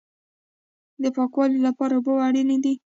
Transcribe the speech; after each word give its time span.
د 1.01 1.03
پاکوالي 1.15 1.59
لپاره 1.67 1.93
اوبه 1.95 2.13
اړین 2.27 2.49
دي 2.63 2.73